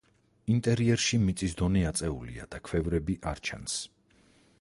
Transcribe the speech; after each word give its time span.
ინტერიერში 0.53 1.19
მიწის 1.25 1.53
დონე 1.59 1.83
აწეულია 1.89 2.47
და 2.55 2.61
ქვევრები 2.69 3.17
არ 3.33 3.43
ჩანს. 3.51 3.77